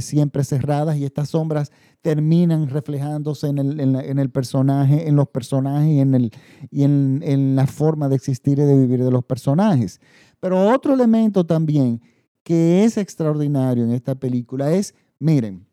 siempre 0.00 0.42
cerradas 0.42 0.96
y 0.96 1.04
estas 1.04 1.28
sombras 1.28 1.70
terminan 2.00 2.68
reflejándose 2.68 3.48
en 3.48 3.58
el, 3.58 3.78
en, 3.78 4.18
el 4.18 4.30
personaje, 4.30 5.06
en 5.08 5.14
los 5.14 5.28
personajes 5.28 5.88
y, 5.88 6.00
en, 6.00 6.14
el, 6.14 6.32
y 6.70 6.82
en, 6.82 7.20
en, 7.22 7.54
la 7.54 7.66
forma 7.66 8.08
de 8.08 8.16
existir 8.16 8.58
y 8.58 8.62
de 8.62 8.76
vivir 8.76 9.04
de 9.04 9.10
los 9.10 9.24
personajes. 9.24 10.00
Pero 10.40 10.74
otro 10.74 10.94
elemento 10.94 11.44
también 11.44 12.00
que 12.42 12.82
es 12.82 12.96
extraordinario 12.96 13.84
en 13.84 13.92
esta 13.92 14.14
película 14.14 14.72
es, 14.72 14.94
miren, 15.20 15.67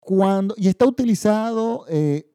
cuando, 0.00 0.54
y 0.56 0.68
está 0.68 0.86
utilizado 0.86 1.84
eh, 1.88 2.29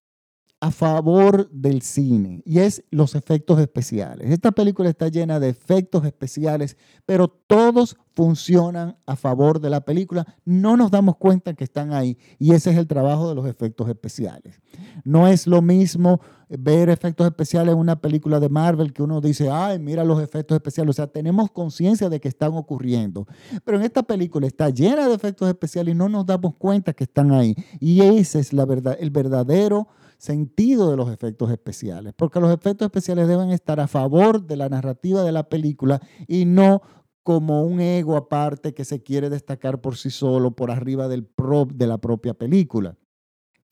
a 0.62 0.72
favor 0.72 1.50
del 1.52 1.82
cine 1.82 2.42
y 2.46 2.60
es 2.60 2.84
los 2.90 3.16
efectos 3.16 3.60
especiales. 3.60 4.32
Esta 4.32 4.52
película 4.52 4.90
está 4.90 5.10
llena 5.10 5.40
de 5.40 5.50
efectos 5.50 6.06
especiales, 6.06 6.78
pero 7.06 7.28
todos 7.28 7.98
funcionan 8.16 8.98
a 9.06 9.18
favor 9.18 9.60
de 9.60 9.70
la 9.70 9.82
película. 9.82 10.26
No 10.46 10.78
nos 10.78 10.90
damos 10.90 11.18
cuenta 11.18 11.54
que 11.54 11.66
están 11.66 11.94
ahí 11.94 12.18
y 12.40 12.54
ese 12.54 12.72
es 12.72 12.78
el 12.78 12.88
trabajo 12.88 13.28
de 13.28 13.36
los 13.36 13.46
efectos 13.46 13.90
especiales. 13.90 14.62
No 15.04 15.28
es 15.28 15.46
lo 15.46 15.62
mismo 15.62 16.22
ver 16.48 16.90
efectos 16.90 17.28
especiales 17.28 17.74
en 17.74 17.80
una 17.80 18.00
película 18.00 18.40
de 18.40 18.50
Marvel 18.50 18.94
que 18.94 19.04
uno 19.04 19.20
dice, 19.20 19.50
ay, 19.50 19.78
mira 19.80 20.04
los 20.06 20.22
efectos 20.24 20.56
especiales. 20.56 20.92
O 20.92 20.94
sea, 20.94 21.08
tenemos 21.08 21.52
conciencia 21.52 22.08
de 22.08 22.22
que 22.22 22.30
están 22.30 22.54
ocurriendo. 22.54 23.28
Pero 23.66 23.78
en 23.78 23.84
esta 23.84 24.04
película 24.04 24.48
está 24.48 24.70
llena 24.70 25.08
de 25.08 25.16
efectos 25.16 25.50
especiales 25.50 25.94
y 25.94 25.98
no 25.98 26.08
nos 26.08 26.26
damos 26.26 26.56
cuenta 26.56 26.94
que 26.94 27.04
están 27.04 27.32
ahí. 27.32 27.56
Y 27.80 28.02
ese 28.02 28.40
es 28.40 28.54
la 28.54 28.66
verdad, 28.66 28.96
el 29.00 29.10
verdadero 29.10 29.88
sentido 30.18 30.92
de 30.92 30.98
los 30.98 31.12
efectos 31.12 31.52
especiales, 31.52 32.14
porque 32.16 32.40
los 32.40 32.54
efectos 32.54 32.86
especiales 32.86 33.28
deben 33.28 33.52
estar 33.52 33.80
a 33.80 33.88
favor 33.88 34.46
de 34.46 34.58
la 34.58 34.70
narrativa 34.70 35.24
de 35.24 35.32
la 35.32 35.50
película 35.50 36.02
y 36.28 36.46
no 36.46 36.82
como 37.24 37.64
un 37.64 37.80
ego 37.80 38.16
aparte 38.18 38.74
que 38.74 38.86
se 38.86 39.02
quiere 39.02 39.30
destacar 39.30 39.82
por 39.82 39.98
sí 39.98 40.12
solo, 40.12 40.52
por 40.52 40.70
arriba 40.70 41.08
del 41.08 41.26
prop 41.26 41.72
de 41.72 41.88
la 41.88 41.98
propia 41.98 42.36
película. 42.36 42.98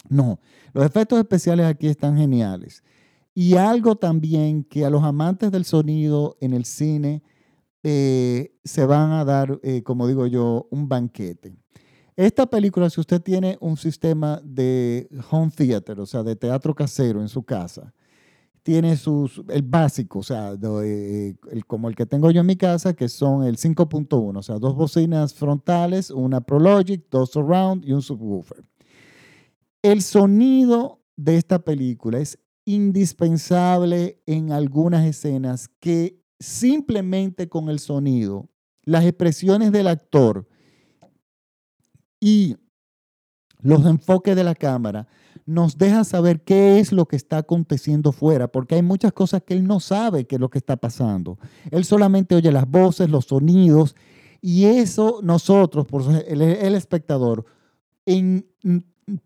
No, 0.09 0.39
los 0.73 0.85
efectos 0.85 1.19
especiales 1.19 1.67
aquí 1.67 1.87
están 1.87 2.17
geniales. 2.17 2.83
Y 3.35 3.55
algo 3.55 3.95
también 3.95 4.63
que 4.63 4.85
a 4.85 4.89
los 4.89 5.03
amantes 5.03 5.51
del 5.51 5.65
sonido 5.65 6.37
en 6.41 6.53
el 6.53 6.65
cine 6.65 7.23
eh, 7.83 8.55
se 8.63 8.85
van 8.85 9.11
a 9.11 9.25
dar, 9.25 9.59
eh, 9.63 9.83
como 9.83 10.07
digo 10.07 10.25
yo, 10.27 10.67
un 10.71 10.87
banquete. 10.87 11.55
Esta 12.15 12.45
película, 12.45 12.89
si 12.89 13.01
usted 13.01 13.21
tiene 13.21 13.57
un 13.59 13.75
sistema 13.75 14.39
de 14.43 15.09
home 15.31 15.51
theater, 15.55 15.99
o 15.99 16.05
sea, 16.05 16.23
de 16.23 16.35
teatro 16.35 16.75
casero 16.75 17.21
en 17.21 17.29
su 17.29 17.43
casa, 17.43 17.93
tiene 18.61 18.95
sus, 18.95 19.41
el 19.49 19.61
básico, 19.61 20.19
o 20.19 20.23
sea, 20.23 20.55
eh, 20.83 21.35
como 21.67 21.89
el 21.89 21.95
que 21.95 22.05
tengo 22.05 22.31
yo 22.31 22.41
en 22.41 22.47
mi 22.47 22.55
casa, 22.55 22.93
que 22.93 23.09
son 23.09 23.43
el 23.43 23.57
5.1, 23.57 24.37
o 24.37 24.41
sea, 24.41 24.57
dos 24.57 24.75
bocinas 24.75 25.33
frontales, 25.33 26.11
una 26.11 26.39
Prologic, 26.39 27.05
dos 27.09 27.31
surround 27.31 27.83
y 27.85 27.91
un 27.91 28.01
subwoofer. 28.01 28.63
El 29.81 30.01
sonido 30.01 31.01
de 31.17 31.35
esta 31.35 31.59
película 31.59 32.19
es 32.19 32.39
indispensable 32.63 34.21
en 34.25 34.53
algunas 34.53 35.05
escenas 35.05 35.69
que 35.79 36.21
simplemente 36.39 37.49
con 37.49 37.69
el 37.69 37.79
sonido, 37.79 38.49
las 38.83 39.03
expresiones 39.03 39.73
del 39.73 39.87
actor, 39.87 40.47
y 42.23 42.55
los 43.61 43.85
enfoques 43.85 44.33
de 44.33 44.45
la 44.45 44.55
cámara 44.55 45.09
nos 45.45 45.77
dejan 45.77 46.05
saber 46.05 46.41
qué 46.41 46.79
es 46.79 46.93
lo 46.93 47.05
que 47.05 47.17
está 47.17 47.39
aconteciendo 47.39 48.13
fuera, 48.13 48.47
porque 48.47 48.75
hay 48.75 48.81
muchas 48.81 49.11
cosas 49.11 49.43
que 49.43 49.53
él 49.53 49.67
no 49.67 49.81
sabe 49.81 50.25
qué 50.25 50.35
es 50.35 50.41
lo 50.41 50.49
que 50.49 50.59
está 50.59 50.77
pasando. 50.77 51.37
Él 51.69 51.83
solamente 51.83 52.33
oye 52.33 52.49
las 52.49 52.65
voces, 52.65 53.09
los 53.09 53.25
sonidos, 53.25 53.97
y 54.39 54.63
eso 54.63 55.19
nosotros, 55.21 55.85
por 55.85 56.03
el, 56.25 56.41
el 56.41 56.75
espectador, 56.75 57.43
en, 58.05 58.47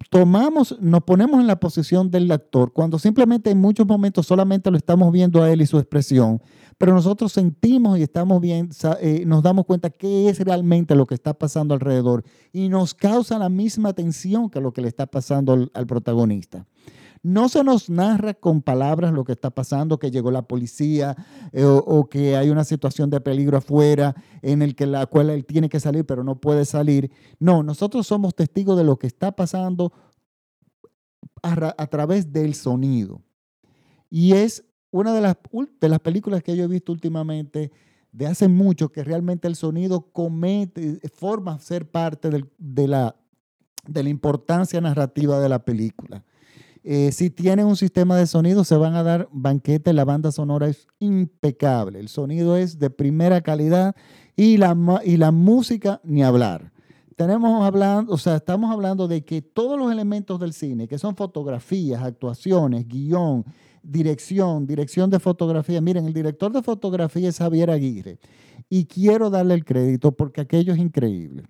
tomamos, 0.10 0.78
nos 0.80 1.04
ponemos 1.04 1.40
en 1.40 1.48
la 1.48 1.60
posición 1.60 2.10
del 2.10 2.32
actor, 2.32 2.74
cuando 2.74 3.00
simplemente 3.00 3.50
en 3.50 3.60
muchos 3.60 3.86
momentos 3.86 4.26
solamente 4.26 4.72
lo 4.72 4.78
estamos 4.78 5.12
viendo 5.12 5.42
a 5.42 5.52
él 5.52 5.62
y 5.62 5.68
su 5.68 5.78
expresión, 5.78 6.42
pero 6.78 6.94
nosotros 6.94 7.32
sentimos 7.32 7.98
y 7.98 8.04
estamos 8.04 8.40
bien, 8.40 8.70
eh, 9.02 9.24
nos 9.26 9.42
damos 9.42 9.66
cuenta 9.66 9.90
qué 9.90 10.30
es 10.30 10.40
realmente 10.40 10.96
lo 10.96 11.06
que 11.06 11.16
está 11.16 11.34
pasando 11.34 11.74
alrededor 11.74 12.24
y 12.54 12.70
nos 12.70 12.94
causa 12.94 13.40
la 13.40 13.50
misma 13.50 13.94
tensión 13.94 14.50
que 14.50 14.62
lo 14.62 14.72
que 14.72 14.82
le 14.82 14.88
está 14.88 15.08
pasando 15.08 15.54
al, 15.54 15.88
protagonista. 15.88 16.66
No 17.28 17.50
se 17.50 17.62
nos 17.62 17.90
narra 17.90 18.36
con 18.36 18.62
palabras 18.62 19.12
lo 19.12 19.26
que 19.26 19.34
está 19.34 19.50
pasando, 19.50 20.00
que 20.00 20.12
llegó 20.12 20.32
la 20.32 20.44
policía 20.44 21.14
eh, 21.52 21.66
o, 21.66 22.08
que 22.08 22.38
hay 22.38 22.50
una 22.50 22.64
situación 22.64 23.10
de 23.10 23.20
peligro 23.20 23.58
afuera 23.58 24.16
en 24.42 24.62
el 24.62 24.76
que 24.76 24.86
la 24.86 25.06
cual 25.08 25.30
él 25.30 25.46
tiene 25.46 25.68
que 25.68 25.82
salir 25.82 26.06
pero 26.06 26.24
no 26.24 26.40
puede 26.40 26.64
salir. 26.64 27.12
No, 27.38 27.64
nosotros 27.64 28.08
somos 28.08 28.34
testigos 28.34 28.78
de 28.78 28.86
lo 28.86 28.98
que 28.98 29.08
está 29.08 29.34
pasando 29.34 29.92
a, 31.42 31.88
través 31.88 32.32
del 32.32 32.54
sonido. 32.54 33.22
Y 34.10 34.32
es 34.32 34.64
una 34.92 35.14
de 35.14 35.20
las, 35.20 35.36
de 35.82 35.90
las 35.90 36.00
películas 36.00 36.42
que 36.42 36.56
yo 36.56 36.64
he 36.64 36.68
visto 36.68 36.94
últimamente 36.94 37.74
de 38.14 38.26
hace 38.26 38.48
mucho 38.48 38.88
que 38.88 39.04
realmente 39.04 39.50
el 39.50 39.58
sonido 39.58 40.14
comete, 40.14 41.02
forma 41.14 41.60
ser 41.60 41.92
parte 41.92 42.30
de, 42.30 42.88
la, 42.88 43.18
de 43.86 44.04
la 44.04 44.10
importancia 44.10 44.80
narrativa 44.80 45.42
de 45.42 45.50
la 45.50 45.66
película. 45.66 46.24
Eh, 46.89 47.12
si 47.12 47.29
tienen 47.29 47.65
un 47.65 47.75
sistema 47.75 48.15
de 48.15 48.25
sonido, 48.27 48.63
se 48.63 48.77
van 48.77 48.96
a 48.96 49.03
dar 49.03 49.27
banquete. 49.34 49.91
La 49.91 50.06
banda 50.06 50.32
sonora 50.32 50.70
es 50.70 50.88
impecable. 51.00 52.00
El 52.00 52.08
sonido 52.08 52.56
es 52.56 52.79
de 52.79 52.89
primera 52.89 53.41
calidad 53.41 53.94
y 54.38 54.56
la, 54.56 55.01
y 55.03 55.17
la 55.17 55.32
música 55.32 56.00
ni 56.06 56.24
hablar. 56.24 56.72
Tenemos 57.17 57.62
hablando, 57.65 58.13
o 58.13 58.17
sea, 58.17 58.38
estamos 58.38 58.72
hablando 58.72 59.10
de 59.10 59.25
que 59.25 59.41
todos 59.41 59.77
los 59.77 59.91
elementos 59.91 60.39
del 60.39 60.53
cine, 60.53 60.88
que 60.88 60.98
son 60.98 61.17
fotografías, 61.17 62.01
actuaciones, 62.01 62.88
guion, 62.88 63.44
dirección, 63.84 64.65
dirección 64.65 65.10
de 65.10 65.20
fotografía. 65.20 65.82
Miren, 65.82 66.06
el 66.06 66.13
director 66.13 66.53
de 66.53 66.63
fotografía 66.63 67.27
es 67.27 67.38
Javier 67.38 67.70
Aguirre 67.70 68.17
y 68.70 68.86
quiero 68.86 69.29
darle 69.29 69.56
el 69.56 69.65
crédito 69.65 70.13
porque 70.13 70.39
aquello 70.39 70.72
es 70.72 70.79
increíble. 70.79 71.50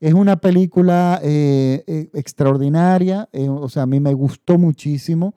Es 0.00 0.14
una 0.14 0.36
película 0.36 1.20
eh, 1.22 1.84
eh, 1.86 2.08
extraordinaria, 2.14 3.28
eh, 3.32 3.50
o 3.50 3.68
sea, 3.68 3.82
a 3.82 3.86
mí 3.86 4.00
me 4.00 4.14
gustó 4.14 4.56
muchísimo. 4.56 5.34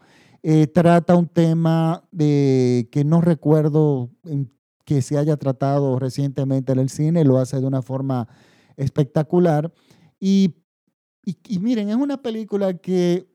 trata 0.74 1.16
un 1.16 1.28
tema 1.28 2.04
que 2.12 3.04
no 3.06 3.20
recuerdo 3.22 4.10
que 4.86 5.02
se 5.02 5.18
haya 5.18 5.36
tratado 5.38 6.00
recientemente 6.00 6.72
en 6.72 6.80
el 6.80 6.90
cine, 6.90 7.26
lo 7.26 7.40
hace 7.40 7.60
de 7.60 7.68
una 7.68 7.82
forma 7.82 8.28
espectacular. 8.78 9.72
Y, 10.20 10.56
y, 11.26 11.60
miren, 11.60 11.90
es 11.90 11.96
una 11.96 12.22
película 12.22 12.74
que 12.74 13.28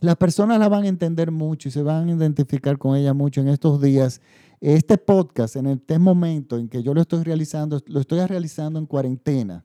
las 0.00 0.16
personas 0.16 0.58
la 0.58 0.68
van 0.68 0.84
a 0.84 0.88
entender 0.88 1.30
mucho 1.30 1.68
y 1.68 1.72
se 1.72 1.82
van 1.82 2.08
a 2.08 2.12
identificar 2.12 2.76
con 2.76 2.96
ella 2.96 3.14
mucho 3.14 3.40
en 3.40 3.48
estos 3.48 3.80
días. 3.80 4.20
Este 4.60 4.98
podcast, 4.98 5.56
en 5.56 5.66
este 5.66 5.98
momento 5.98 6.58
en 6.58 6.68
que 6.68 6.82
yo 6.82 6.92
lo 6.92 7.00
estoy 7.00 7.22
realizando, 7.22 7.80
lo 7.86 8.00
estoy 8.00 8.20
realizando 8.26 8.78
en 8.78 8.86
cuarentena 8.86 9.64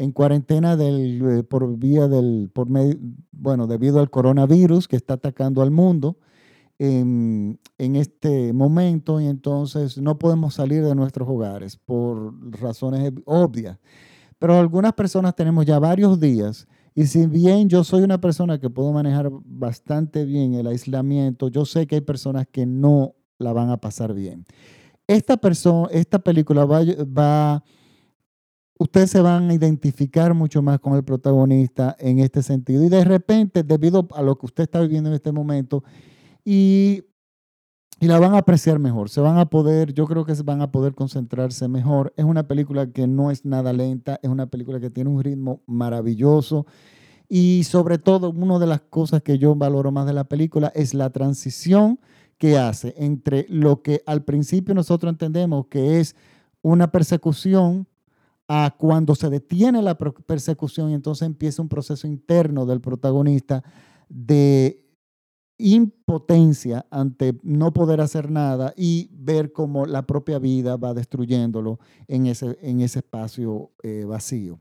en 0.00 0.12
cuarentena 0.12 0.78
eh, 0.80 1.42
por 1.42 1.76
vía 1.76 2.08
del, 2.08 2.50
por 2.54 2.68
bueno, 3.32 3.66
debido 3.66 4.00
al 4.00 4.08
coronavirus 4.08 4.88
que 4.88 4.96
está 4.96 5.14
atacando 5.14 5.60
al 5.60 5.70
mundo 5.70 6.16
en, 6.78 7.60
en, 7.76 7.96
este 7.96 8.54
momento 8.54 9.20
y 9.20 9.26
entonces 9.26 9.98
no 9.98 10.18
podemos 10.18 10.54
salir 10.54 10.82
de 10.82 10.94
nuestros 10.94 11.28
hogares 11.28 11.76
por 11.76 12.32
razones 12.62 13.12
obvias. 13.26 13.78
Pero 14.38 14.58
algunas 14.58 14.94
personas 14.94 15.36
tenemos 15.36 15.66
ya 15.66 15.78
varios 15.78 16.18
días 16.18 16.66
y 16.94 17.06
si 17.06 17.26
bien 17.26 17.68
yo 17.68 17.84
soy 17.84 18.00
una 18.00 18.18
persona 18.18 18.58
que 18.58 18.70
puedo 18.70 18.92
manejar 18.92 19.28
bastante 19.44 20.24
bien 20.24 20.54
el 20.54 20.66
aislamiento, 20.66 21.48
yo 21.48 21.66
sé 21.66 21.86
que 21.86 21.96
hay 21.96 22.00
personas 22.00 22.46
que 22.50 22.64
no 22.64 23.16
la 23.38 23.52
van 23.52 23.68
a 23.68 23.76
pasar 23.76 24.14
bien. 24.14 24.46
Esta, 25.06 25.36
persona, 25.36 25.88
esta 25.92 26.18
película 26.20 26.64
va, 26.64 26.80
va 27.04 27.62
ustedes 28.80 29.10
se 29.10 29.20
van 29.20 29.50
a 29.50 29.54
identificar 29.54 30.32
mucho 30.32 30.62
más 30.62 30.80
con 30.80 30.94
el 30.94 31.04
protagonista 31.04 31.94
en 31.98 32.18
este 32.18 32.42
sentido. 32.42 32.82
Y 32.82 32.88
de 32.88 33.04
repente, 33.04 33.62
debido 33.62 34.08
a 34.14 34.22
lo 34.22 34.38
que 34.38 34.46
usted 34.46 34.64
está 34.64 34.80
viviendo 34.80 35.10
en 35.10 35.16
este 35.16 35.32
momento, 35.32 35.84
y, 36.46 37.04
y, 38.00 38.06
la 38.06 38.18
van 38.18 38.34
a 38.34 38.38
apreciar 38.38 38.78
mejor, 38.78 39.10
se 39.10 39.20
van 39.20 39.36
a 39.36 39.44
poder, 39.44 39.92
yo 39.92 40.06
creo 40.06 40.24
que 40.24 40.34
se 40.34 40.42
van 40.44 40.62
a 40.62 40.72
poder 40.72 40.94
concentrarse 40.94 41.68
mejor. 41.68 42.14
Es 42.16 42.24
una 42.24 42.48
película 42.48 42.90
que 42.90 43.06
no 43.06 43.30
es 43.30 43.44
nada 43.44 43.74
lenta, 43.74 44.18
es 44.22 44.30
una 44.30 44.46
película 44.46 44.80
que 44.80 44.88
tiene 44.88 45.10
un 45.10 45.22
ritmo 45.22 45.62
maravilloso. 45.66 46.64
Y 47.28 47.64
sobre 47.64 47.98
todo, 47.98 48.30
una 48.30 48.58
de 48.58 48.66
las 48.66 48.80
cosas 48.80 49.22
que 49.22 49.36
yo 49.36 49.54
valoro 49.54 49.92
más 49.92 50.06
de 50.06 50.14
la 50.14 50.24
película 50.24 50.72
es 50.74 50.94
la 50.94 51.10
transición 51.10 52.00
que 52.38 52.56
hace 52.56 52.94
entre 52.96 53.44
lo 53.50 53.82
que 53.82 54.02
al 54.06 54.24
principio 54.24 54.74
nosotros 54.74 55.12
entendemos 55.12 55.66
que 55.66 56.00
es 56.00 56.16
una 56.62 56.90
persecución 56.90 57.86
a 58.52 58.74
cuando 58.76 59.14
se 59.14 59.30
detiene 59.30 59.80
la 59.80 59.96
persecución 59.96 60.90
y 60.90 60.94
entonces 60.94 61.24
empieza 61.24 61.62
un 61.62 61.68
proceso 61.68 62.08
interno 62.08 62.66
del 62.66 62.80
protagonista 62.80 63.62
de 64.08 64.90
impotencia 65.56 66.84
ante 66.90 67.38
no 67.44 67.72
poder 67.72 68.00
hacer 68.00 68.28
nada 68.28 68.74
y 68.76 69.08
ver 69.12 69.52
cómo 69.52 69.86
la 69.86 70.04
propia 70.04 70.40
vida 70.40 70.76
va 70.76 70.94
destruyéndolo 70.94 71.78
en 72.08 72.26
ese, 72.26 72.58
en 72.60 72.80
ese 72.80 72.98
espacio 72.98 73.70
eh, 73.84 74.04
vacío. 74.04 74.58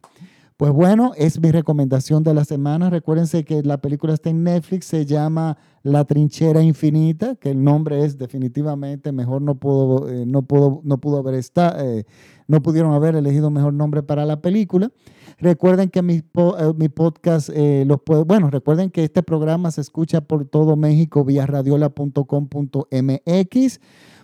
Pues 0.60 0.74
bueno, 0.74 1.14
es 1.16 1.40
mi 1.40 1.52
recomendación 1.52 2.22
de 2.22 2.34
la 2.34 2.44
semana. 2.44 2.90
Recuérdense 2.90 3.46
que 3.46 3.64
la 3.64 3.78
película 3.78 4.14
está 4.14 4.30
en 4.30 4.44
Netflix, 4.44 4.88
se 4.88 5.06
llama 5.06 5.58
La 5.84 6.04
Trinchera 6.04 6.62
Infinita, 6.62 7.36
que 7.36 7.52
el 7.52 7.64
nombre 7.64 8.04
es 8.04 8.18
definitivamente 8.18 9.14
mejor 9.14 9.42
no 9.42 9.56
pudo, 9.56 10.10
eh, 10.10 10.26
no 10.26 10.42
pudo, 10.42 10.82
no 10.84 10.98
pudo 10.98 11.20
haber 11.20 11.36
estado, 11.36 11.82
eh, 11.82 12.04
no 12.50 12.62
pudieron 12.62 12.92
haber 12.92 13.16
elegido 13.16 13.50
mejor 13.50 13.74
nombre 13.74 14.04
para 14.04 14.26
la 14.26 14.42
película. 14.42 14.92
Recuerden 15.38 15.90
que 15.90 16.02
mi, 16.02 16.16
eh, 16.16 16.74
mi 16.76 16.90
podcast 16.90 17.48
los 17.86 18.02
puede, 18.02 18.26
bueno, 18.26 18.50
recuerden 18.50 18.90
que 18.90 19.06
este 19.06 19.24
programa 19.24 19.72
se 19.72 19.80
escucha 19.80 20.20
por 20.20 20.44
todo 20.44 20.76
México 20.76 21.24
vía 21.24 21.46
radiola.com.mx. 21.46 23.80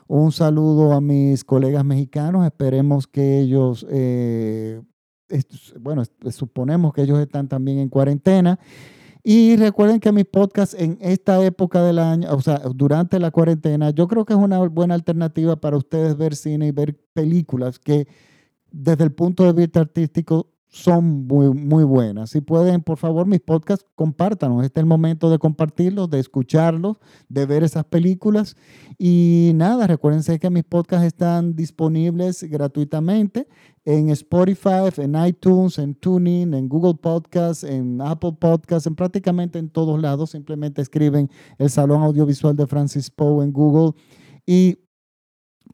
Un 0.07 0.31
saludo 0.33 0.91
a 0.91 0.99
mis 0.99 1.45
colegas 1.45 1.85
mexicanos. 1.85 2.45
Esperemos 2.45 3.07
que 3.07 3.39
ellos 3.39 3.87
bueno, 5.79 6.03
suponemos 6.31 6.93
que 6.93 7.01
ellos 7.01 7.19
están 7.19 7.47
también 7.47 7.79
en 7.79 7.89
cuarentena. 7.89 8.59
Y 9.27 9.55
recuerden 9.55 9.99
que 9.99 10.11
mis 10.11 10.25
podcasts 10.25 10.75
en 10.77 10.99
esta 11.01 11.43
época 11.43 11.81
del 11.81 11.97
año, 11.97 12.29
o 12.31 12.41
sea, 12.41 12.59
durante 12.75 13.19
la 13.19 13.31
cuarentena, 13.31 13.89
yo 13.89 14.07
creo 14.07 14.23
que 14.23 14.33
es 14.33 14.39
una 14.39 14.59
buena 14.67 14.93
alternativa 14.93 15.55
para 15.55 15.77
ustedes 15.77 16.15
ver 16.15 16.35
cine 16.35 16.67
y 16.67 16.71
ver 16.71 16.95
películas 17.13 17.79
que 17.79 18.07
desde 18.71 19.03
el 19.03 19.13
punto 19.13 19.43
de 19.43 19.53
vista 19.53 19.79
artístico 19.79 20.51
son 20.67 21.25
muy, 21.27 21.49
muy 21.53 21.83
buenas. 21.83 22.31
Si 22.31 22.41
pueden, 22.41 22.81
por 22.81 22.97
favor, 22.97 23.25
mis 23.25 23.39
podcasts, 23.39 23.85
compártanos. 23.95 24.65
Este 24.65 24.79
es 24.79 24.83
el 24.83 24.87
momento 24.87 25.29
de 25.29 25.39
compartirlos, 25.39 26.09
de 26.09 26.19
escucharlos, 26.19 26.97
de 27.29 27.45
ver 27.45 27.63
esas 27.63 27.85
películas. 27.85 28.57
Y 28.97 29.51
nada, 29.55 29.87
recuérdense 29.87 30.37
que 30.37 30.49
mis 30.49 30.63
podcasts 30.63 31.07
están 31.07 31.55
disponibles 31.55 32.43
gratuitamente 32.43 33.47
en 33.85 34.09
Spotify, 34.09 34.89
en 34.97 35.15
iTunes, 35.25 35.77
en 35.77 35.95
TuneIn, 35.95 36.53
en 36.53 36.67
Google 36.67 36.95
Podcasts, 36.95 37.63
en 37.63 38.01
Apple 38.01 38.33
Podcasts, 38.39 38.87
en 38.87 38.95
prácticamente 38.95 39.59
en 39.59 39.69
todos 39.69 40.01
lados. 40.01 40.31
Simplemente 40.31 40.81
escriben 40.81 41.29
el 41.57 41.69
Salón 41.69 42.01
Audiovisual 42.01 42.55
de 42.55 42.67
Francis 42.67 43.09
Poe 43.09 43.43
en 43.45 43.53
Google 43.53 43.93
y 44.45 44.77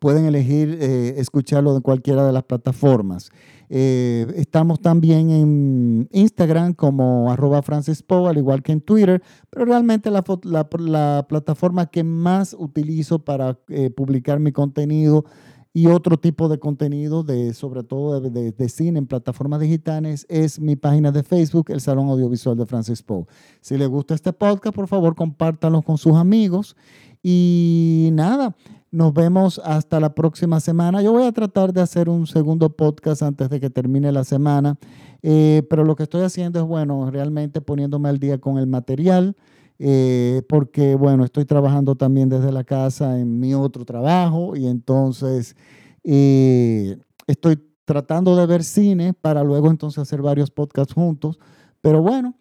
pueden 0.02 0.26
elegir 0.26 0.80
eh, 0.82 1.14
escucharlo 1.18 1.76
en 1.76 1.82
cualquiera 1.84 2.26
de 2.26 2.34
las 2.34 2.44
plataformas. 2.44 3.30
Eh, 3.70 4.26
estamos 4.36 4.82
también 4.82 5.30
en 5.30 6.10
Instagram 6.12 6.74
como 6.74 7.32
arroba 7.32 7.62
Francis 7.62 8.04
al 8.10 8.38
igual 8.40 8.64
que 8.64 8.72
en 8.72 8.82
Twitter, 8.82 9.22
pero 9.52 9.66
realmente 9.66 10.10
la, 10.10 10.26
la, 10.44 11.28
plataforma 11.28 11.86
que 11.86 12.04
más 12.04 12.56
utilizo 12.58 13.20
para 13.20 13.60
eh, 13.70 13.92
publicar 13.92 14.40
mi 14.40 14.52
contenido 14.52 15.24
y 15.72 15.86
otro 15.86 16.18
tipo 16.18 16.50
de 16.50 16.58
contenido, 16.58 17.24
sobre 17.54 17.84
todo 17.84 18.20
de, 18.20 18.70
cine 18.70 18.98
en 18.98 19.06
plataformas 19.06 19.60
digitales, 19.60 20.26
es 20.30 20.60
mi 20.60 20.76
página 20.76 21.12
de 21.12 21.22
Facebook, 21.22 21.68
el 21.70 21.80
Salón 21.80 22.10
Audiovisual 22.10 22.58
de 22.58 22.66
Francis 22.66 23.04
Poe. 23.04 23.26
Si 23.62 23.78
les 23.78 23.88
gusta 23.88 24.16
este 24.16 24.34
podcast, 24.34 24.76
por 24.76 24.88
favor, 24.88 25.16
compártanlo 25.16 25.84
con 25.84 26.00
sus 26.00 26.16
amigos. 26.16 26.76
Y 27.24 28.10
nada, 28.14 28.56
nos 28.92 29.14
vemos 29.14 29.60
hasta 29.64 30.00
la 30.00 30.14
próxima 30.14 30.60
semana. 30.60 31.02
Yo 31.02 31.14
voy 31.14 31.24
a 31.24 31.32
tratar 31.32 31.72
de 31.74 31.82
hacer 31.82 32.10
un 32.10 32.28
segundo 32.28 32.70
podcast 32.70 33.24
antes 33.24 33.50
de 33.50 33.60
que 33.60 33.70
termine 33.70 34.12
la 34.12 34.26
semana, 34.26 34.78
eh, 35.24 35.64
pero 35.70 35.86
lo 35.86 35.96
que 35.96 36.04
estoy 36.04 36.24
haciendo 36.24 36.60
es, 36.60 36.66
bueno, 36.66 37.10
realmente 37.10 37.62
poniéndome 37.62 38.10
al 38.10 38.20
día 38.20 38.38
con 38.40 38.58
el 38.58 38.68
material, 38.68 39.36
eh, 39.80 40.44
porque, 40.50 40.96
bueno, 40.96 41.24
estoy 41.24 41.46
trabajando 41.46 41.96
también 41.96 42.28
desde 42.28 42.52
la 42.52 42.66
casa 42.66 43.18
en 43.18 43.40
mi 43.40 43.54
otro 43.54 43.86
trabajo 43.86 44.56
y 44.56 44.68
entonces 44.68 45.56
eh, 46.04 46.98
estoy 47.28 47.60
tratando 47.86 48.36
de 48.36 48.46
ver 48.46 48.64
cine 48.64 49.14
para 49.14 49.44
luego 49.44 49.72
entonces 49.72 50.00
hacer 50.00 50.22
varios 50.22 50.52
podcasts 50.52 50.94
juntos. 50.94 51.40
Pero 51.80 52.02
bueno, 52.02 52.36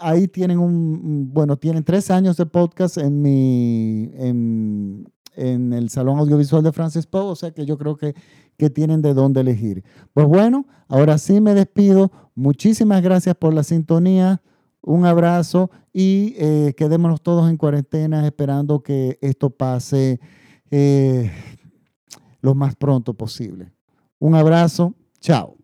ahí 0.00 0.26
tienen 0.28 0.58
un, 0.58 1.32
bueno, 1.32 1.56
tienen 1.56 1.84
tres 1.84 2.10
años 2.10 2.36
de 2.36 2.46
podcast 2.46 2.98
en 2.98 3.22
mi, 3.22 4.10
en 5.38 5.72
el 5.72 5.90
Salón 5.90 6.18
Audiovisual 6.18 6.62
de 6.62 6.72
Francis 6.72 7.06
Poe, 7.06 7.22
o 7.22 7.36
sea 7.36 7.52
que 7.52 7.64
yo 7.64 7.78
creo 7.78 7.96
que, 7.96 8.14
que 8.56 8.70
tienen 8.70 9.02
de 9.02 9.14
dónde 9.14 9.40
elegir. 9.40 9.84
Pues 10.12 10.26
bueno, 10.26 10.66
ahora 10.88 11.18
sí 11.18 11.40
me 11.40 11.54
despido. 11.54 12.10
Muchísimas 12.34 13.02
gracias 13.02 13.34
por 13.36 13.54
la 13.54 13.62
sintonía. 13.62 14.42
Un 14.80 15.04
abrazo 15.04 15.70
y 15.92 16.34
eh, 16.38 16.74
quedémonos 16.76 17.20
todos 17.22 17.50
en 17.50 17.56
cuarentena 17.56 18.26
esperando 18.26 18.82
que 18.82 19.18
esto 19.20 19.50
pase 19.50 20.20
eh, 20.70 21.30
lo 22.40 22.54
más 22.54 22.76
pronto 22.76 23.14
posible. 23.14 23.72
Un 24.18 24.34
abrazo, 24.34 24.94
chao. 25.20 25.57